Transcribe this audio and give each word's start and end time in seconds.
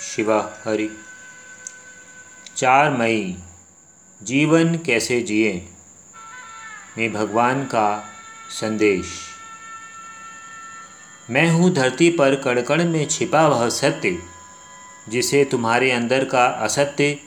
शिवा 0.00 0.62
हरि। 0.64 0.90
चार 2.56 2.90
मई, 2.90 3.38
जीवन 4.22 4.74
कैसे 4.76 5.20
जिए? 5.20 5.68
में 6.98 7.12
भगवान 7.12 7.64
का 7.64 8.04
संदेश। 8.50 9.06
मैं 11.30 11.50
हूँ 11.50 11.70
धरती 11.70 12.10
पर 12.10 12.34
कड़कड़ 12.34 12.82
में 12.82 13.08
छिपा 13.08 13.48
वह 13.48 13.68
सत्य, 13.68 14.18
जिसे 15.08 15.44
तुम्हारे 15.44 15.90
अंदर 15.90 16.24
का 16.24 16.46
असत्य 16.46 17.18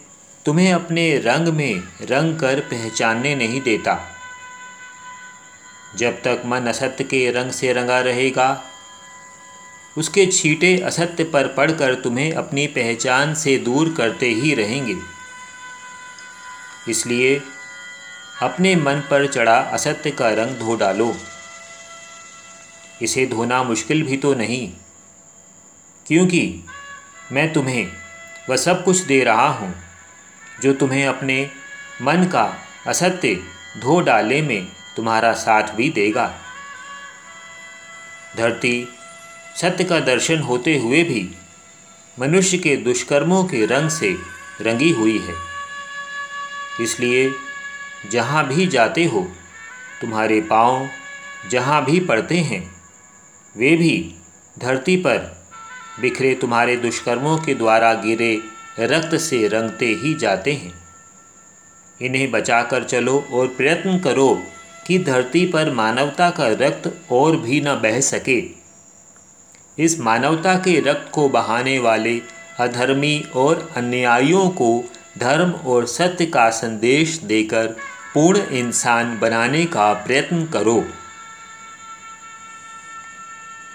तुम्हें 0.46 0.74
अपने 0.74 1.18
रंग 1.18 1.48
में 1.48 1.84
रंग 2.02 2.40
कर 2.40 2.60
पहचानने 2.60 3.36
नहीं 3.36 3.62
देता। 3.62 4.17
जब 5.98 6.22
तक 6.24 6.42
मन 6.46 6.68
असत्य 6.68 7.04
के 7.04 7.30
रंग 7.32 7.52
से 7.52 7.72
रंगा 7.74 8.00
रहेगा, 8.02 8.50
उसके 9.98 10.26
छींटे 10.28 10.76
असत्य 10.82 11.24
पर 11.24 11.48
पड़कर 11.48 11.96
तुम्हें 11.96 12.32
अपनी 12.34 12.66
पहचान 12.68 13.34
से 13.34 13.58
दूर 13.58 13.94
करते 13.98 14.30
ही 14.34 14.54
रहेंगे। 14.54 14.96
इसलिए 16.90 17.36
अपने 18.42 18.76
मन 18.76 19.02
पर 19.10 19.28
चढ़ा 19.28 19.58
असत्य 19.74 20.12
का 20.12 20.30
रंग 20.34 20.60
धो 20.60 20.76
डालो। 20.76 21.14
इसे 23.02 23.26
धोना 23.26 23.64
मुश्किल 23.64 24.04
भी 24.04 24.18
तो 24.18 24.34
नहीं, 24.34 24.70
क्योंकि 26.06 26.64
मैं 27.32 27.52
तुम्हें 27.54 27.88
वह 28.50 28.58
सब 28.58 28.84
कुछ 28.84 28.98
दे 29.00 29.24
रहा 29.24 29.48
हूँ, 29.50 29.74
जो 30.62 30.74
तुम्हें 30.74 31.06
अपने 31.08 31.50
मन 32.02 32.24
का 32.26 32.50
असत्य 32.88 33.36
धो 33.82 34.00
डाले 34.02 34.42
में 34.42 34.77
तुम्हारा 34.98 35.32
साथ 35.34 35.74
भी 35.76 35.90
देगा। 35.90 36.28
धरती 38.38 38.88
सत्य 39.56 39.84
का 39.84 40.00
दर्शन 40.00 40.40
होते 40.40 40.78
हुए 40.78 41.04
भी 41.04 41.30
मनुष्य 42.18 42.58
के 42.58 42.76
दुष्कर्मों 42.76 43.44
के 43.44 43.66
रंग 43.66 43.90
से 43.90 44.16
रंगी 44.62 44.90
हुई 44.92 45.18
है। 45.20 45.34
इसलिए 46.82 47.30
जहाँ 48.12 48.48
भी 48.48 48.68
जाते 48.68 49.06
हो, 49.06 49.22
तुम्हारे 50.02 50.42
पाँव 50.42 50.88
जहाँ 51.50 51.84
भी 51.86 52.00
पड़ते 52.00 52.38
हैं, 52.40 52.62
वे 53.56 53.76
भी 53.78 54.16
धरती 54.60 54.96
पर 54.98 55.18
बिखरे 56.02 56.34
तुम्हारे 56.36 56.76
दुष्कर्मों 56.78 57.38
के 57.38 57.54
द्वारा 57.54 57.94
गिरे 57.94 58.34
रक्त 58.80 59.16
से 59.16 59.48
रंगते 59.48 59.86
ही 59.94 60.14
जाते 60.14 60.54
हैं। 60.54 60.74
इन्हें 62.02 62.30
बचाकर 62.32 62.84
चलो 62.84 63.20
और 63.34 63.48
प्रयत्न 63.48 63.98
करो 64.00 64.30
कि 64.88 65.00
धरती 65.00 65.46
पर 65.46 65.72
मानवता 65.72 66.30
का 66.30 66.48
रक्त 66.48 67.12
और 67.12 67.38
भी 67.38 67.62
न 67.62 67.76
बह 67.76 68.00
सके। 68.00 68.44
इस 69.80 70.00
मानवता 70.00 70.56
के 70.56 70.80
रक्त 70.80 71.12
को 71.12 71.30
बहाने 71.30 71.80
वाले 71.80 72.22
अधर्मी 72.60 73.26
और 73.36 73.74
अन्यायियों 73.76 74.50
को 74.50 74.84
धर्म 75.18 75.52
और 75.52 75.86
सत्य 75.86 76.26
का 76.26 76.50
संदेश 76.50 77.18
देकर 77.18 77.68
पूर्ण 78.14 78.42
इंसान 78.42 79.20
बनाने 79.20 79.66
का 79.66 79.94
प्रयत्न 79.94 80.46
करो। 80.46 80.78